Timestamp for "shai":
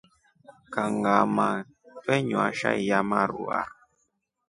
2.59-2.81